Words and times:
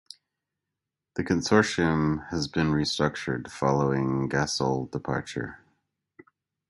The 1.13 1.23
consortium 1.23 2.27
has 2.31 2.47
been 2.47 2.71
restructured 2.71 3.51
following 3.51 4.27
Gasol 4.31 4.89
departure. 4.89 5.59